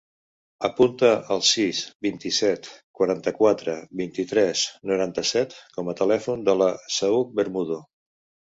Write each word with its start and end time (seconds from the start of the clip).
Apunta 0.67 1.09
el 1.35 1.43
sis, 1.49 1.81
vint-i-set, 2.05 2.69
quaranta-quatre, 3.01 3.75
vint-i-tres, 4.01 4.65
noranta-set 4.93 5.55
com 5.77 5.93
a 5.95 5.99
telèfon 6.03 6.47
del 6.49 6.67
Saüc 6.99 7.39
Bermudo. 7.43 7.83